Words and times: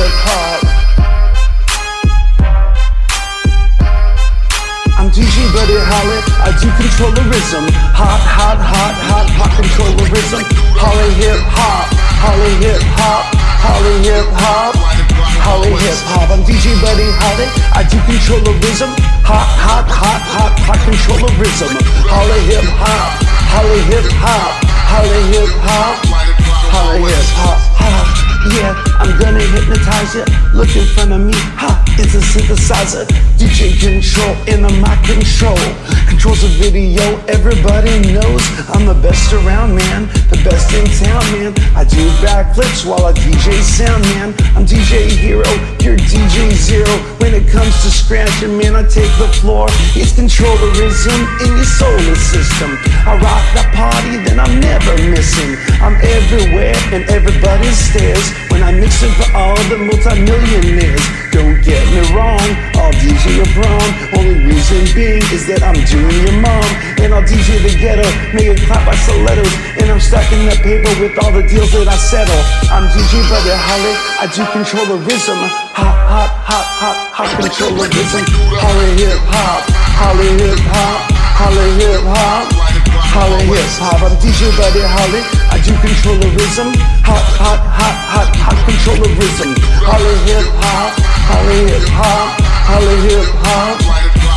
work 0.00 0.16
hard. 0.24 0.62
I'm 4.96 5.08
DJ 5.12 5.36
Buddy 5.52 5.76
Holly, 5.76 6.20
I 6.40 6.56
do 6.56 6.68
controllerism. 6.80 7.68
Hot, 7.92 8.22
hot, 8.24 8.58
hot, 8.64 8.96
hot, 8.96 9.28
hot 9.36 9.52
controllerism. 9.60 10.40
Holly 10.80 11.10
hip 11.20 11.40
hop, 11.52 11.84
holly 12.24 12.52
hip 12.64 12.80
hop, 12.96 13.28
holly 13.60 13.96
hip 14.00 14.28
hop. 14.40 14.72
Holly 15.44 15.72
hip 15.84 16.00
hop, 16.12 16.28
I'm 16.32 16.42
DJ 16.48 16.80
Buddy 16.80 17.08
Holly, 17.20 17.48
I 17.76 17.84
do 17.84 17.98
controllerism. 18.08 18.88
Hot, 19.28 19.48
hot, 19.66 19.84
hot, 19.84 20.22
hot, 20.32 20.54
hot 20.64 20.80
controllerism. 20.88 21.76
Holly 22.08 22.40
hip 22.48 22.64
hop, 22.80 23.20
holly 23.52 23.80
hip 23.92 24.08
hop, 24.16 24.64
holly 24.64 25.22
hip 25.28 25.52
hop, 25.60 25.96
holly 26.72 27.00
hip 27.04 27.28
hop. 27.36 27.99
Yeah, 28.48 28.72
I'm 28.96 29.12
gonna 29.20 29.44
hypnotize 29.52 30.14
you. 30.14 30.24
Look 30.56 30.72
in 30.74 30.86
front 30.96 31.12
of 31.12 31.20
me, 31.20 31.36
ha, 31.60 31.76
it's 32.00 32.16
a 32.16 32.24
synthesizer. 32.24 33.04
DJ 33.36 33.76
control 33.76 34.32
in 34.48 34.64
the 34.64 34.72
mic 34.80 34.96
control. 35.04 35.60
Controls 36.08 36.40
the 36.40 36.48
video, 36.56 37.04
everybody 37.28 38.00
knows 38.12 38.40
I'm 38.72 38.86
the 38.88 38.96
best 38.96 39.32
around, 39.32 39.76
man. 39.76 40.08
The 40.32 40.40
best 40.40 40.72
in 40.72 40.88
town, 41.04 41.20
man. 41.36 41.52
I 41.76 41.84
do 41.84 42.00
backflips 42.24 42.88
while 42.88 43.04
I 43.04 43.12
DJ 43.12 43.60
sound, 43.60 44.04
man. 44.16 44.32
I'm 44.56 44.64
DJ 44.64 45.12
Hero, 45.12 45.44
you're 45.84 46.00
DJ 46.00 46.52
Zero. 46.56 46.88
When 47.20 47.36
it 47.36 47.44
comes 47.52 47.76
to 47.84 47.90
scratching, 47.92 48.56
man, 48.56 48.74
I 48.74 48.88
take 48.88 49.12
the 49.20 49.28
floor. 49.36 49.68
It's 49.92 50.16
control 50.16 50.56
the 50.56 50.72
rhythm 50.80 51.20
in 51.44 51.60
your 51.60 51.68
solar 51.68 52.16
system. 52.16 52.72
I 53.04 53.20
rock 53.20 53.44
the 53.52 53.64
party, 53.76 54.16
then 54.24 54.40
I'm 54.40 54.60
never 54.60 54.96
missing. 55.12 55.60
Everywhere 55.76 55.89
and 56.92 57.06
everybody 57.10 57.70
stares 57.70 58.34
when 58.50 58.62
I'm 58.62 58.80
mixing 58.80 59.14
for 59.14 59.30
all 59.36 59.54
the 59.70 59.78
multimillionaires. 59.78 61.06
Don't 61.30 61.62
get 61.62 61.86
me 61.94 62.02
wrong, 62.10 62.42
I'll 62.74 62.90
DJ 62.98 63.38
your 63.38 63.50
prom. 63.54 63.86
Only 64.18 64.42
reason 64.42 64.82
being 64.90 65.22
is 65.30 65.46
that 65.46 65.62
I'm 65.62 65.78
doing 65.86 66.18
your 66.26 66.34
mom. 66.42 66.66
And 66.98 67.14
I'll 67.14 67.22
DJ 67.22 67.62
the 67.62 67.70
ghetto, 67.78 68.02
make 68.34 68.50
it 68.50 68.58
clap 68.66 68.82
by 68.82 68.98
stilettos. 68.98 69.54
And 69.78 69.86
I'm 69.86 70.02
stacking 70.02 70.42
the 70.50 70.58
paper 70.66 70.90
with 70.98 71.14
all 71.22 71.30
the 71.30 71.46
deals 71.46 71.70
that 71.78 71.86
I 71.86 71.94
settle. 71.94 72.42
I'm 72.74 72.90
DJ 72.90 73.22
Brother 73.30 73.54
Holly, 73.54 73.94
I 74.18 74.26
do 74.26 74.42
controllerism. 74.50 75.38
Hot, 75.78 75.94
hot, 76.10 76.30
hot, 76.42 76.66
hot, 76.74 76.98
hot, 77.14 77.30
controllerism. 77.38 78.26
Holly 78.58 78.90
hip 78.98 79.20
hop, 79.30 79.62
Holly 79.94 80.30
hip 80.42 80.58
hop, 80.74 80.98
Holly 81.38 81.70
hip 81.78 82.02
hop. 82.02 82.70
Holly 83.10 83.42
hip 83.46 83.66
hop, 83.78 84.02
I'm 84.06 84.14
DJ 84.22 84.50
Buddy 84.58 84.82
Holly. 84.82 85.49
Do 85.60 85.72
controllerism. 85.74 86.72
Hot, 87.04 87.26
hot, 87.36 87.60
hot, 87.60 87.96
hot, 88.08 88.36
hot 88.36 88.58
controllerism. 88.64 89.52
Holly 89.84 90.16
hip 90.24 90.48
hop, 90.56 90.92
Holly 91.28 91.68
hip 91.68 91.84
hop, 91.92 92.40
Holly 92.64 92.96
hip 93.04 93.28
hop, 93.44 93.76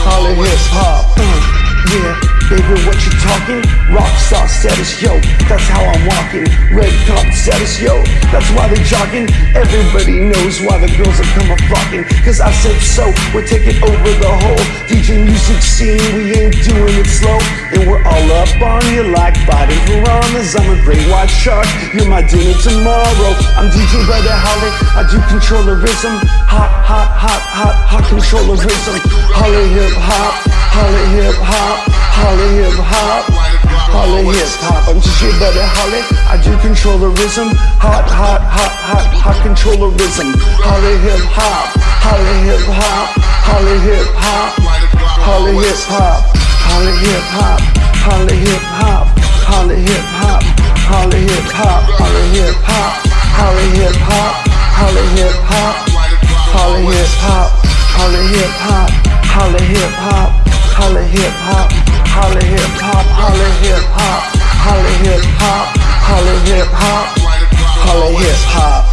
Holly 0.00 0.34
hip 0.34 0.62
hop. 0.72 1.18
Uh, 1.18 2.24
yeah. 2.24 2.29
Baby, 2.50 2.82
what 2.82 2.98
you 3.06 3.14
talking? 3.22 3.62
Rockstar 3.94 4.50
status, 4.50 4.98
yo, 4.98 5.22
that's 5.46 5.70
how 5.70 5.86
I'm 5.86 6.02
walking. 6.02 6.50
Red 6.74 6.90
carpet 7.06 7.30
status, 7.30 7.78
yo, 7.78 8.02
that's 8.34 8.50
why 8.58 8.66
they 8.66 8.82
jogging. 8.90 9.30
Everybody 9.54 10.18
knows 10.18 10.58
why 10.58 10.82
the 10.82 10.90
girls 10.98 11.14
are 11.22 11.30
come 11.38 11.46
a 11.46 11.56
flocking. 11.70 12.02
Cause 12.26 12.42
I 12.42 12.50
said 12.50 12.74
so, 12.82 13.06
we're 13.30 13.46
taking 13.46 13.78
over 13.86 14.10
the 14.18 14.34
whole 14.34 14.64
DJ 14.90 15.22
music 15.22 15.62
scene. 15.62 16.02
We 16.18 16.34
ain't 16.34 16.58
doing 16.66 16.98
it 16.98 17.06
slow. 17.06 17.38
And 17.70 17.86
we're 17.86 18.02
all 18.02 18.26
up 18.42 18.50
on 18.58 18.82
you 18.90 19.06
like 19.14 19.38
biting 19.46 19.78
piranhas. 19.86 20.58
I'm 20.58 20.74
a 20.74 20.82
great 20.82 21.06
white 21.06 21.30
shark, 21.30 21.70
you're 21.94 22.10
my 22.10 22.26
dinner 22.26 22.58
tomorrow. 22.58 23.30
I'm 23.54 23.70
DJ 23.70 24.02
Brother 24.10 24.34
Holly, 24.34 24.74
I 24.98 25.06
do 25.06 25.22
controllerism. 25.30 26.18
Hot, 26.50 26.82
hot, 26.82 27.14
hot, 27.14 27.42
hot, 27.46 27.76
hot 27.86 28.04
controllerism. 28.10 28.98
Holly 29.38 29.70
hip 29.70 29.94
hop, 30.02 30.34
Holly 30.50 31.06
hip 31.14 31.38
hop. 31.38 31.89
Holly 32.20 32.48
hip 32.60 32.76
hop, 32.76 33.24
Holly 33.92 34.24
hip 34.28 34.52
hop. 34.60 34.88
I'm 34.88 35.00
just 35.00 35.20
your 35.22 35.32
buddy 35.40 35.64
Holly. 35.76 36.02
I 36.28 36.36
do 36.44 36.52
controllerism. 36.60 37.48
Hot, 37.80 38.06
hot, 38.08 38.42
hot, 38.44 38.74
hot, 38.76 39.08
hot 39.24 39.38
controllerism. 39.40 40.36
Holly 40.60 40.96
hip 41.00 41.24
hop, 41.32 41.72
Holly 42.04 42.36
hip 42.44 42.64
hop, 42.68 43.08
Holly 43.48 43.78
hip 43.88 44.08
hop, 44.20 44.52
Holly 45.24 45.54
hip 45.64 45.80
hop, 45.88 46.20
Holly 46.36 46.92
hip 47.00 47.24
hop, 47.32 47.60
Holly. 48.04 48.39
Hollow 67.82 68.14
hip 68.16 68.36
hop. 68.44 68.89